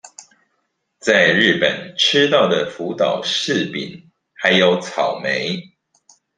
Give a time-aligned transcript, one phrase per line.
[0.97, 5.75] 在日本吃到的福島柿餅還有草莓